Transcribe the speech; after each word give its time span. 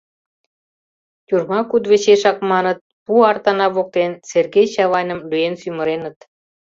Тюрьма 1.27 1.59
кудывечешак, 1.69 2.37
маныт, 2.51 2.79
пу 3.05 3.13
артана 3.31 3.67
воктен, 3.75 4.11
Сергей 4.31 4.67
Чавайным 4.73 5.19
лӱен 5.29 5.55
сӱмыреныт. 5.61 6.17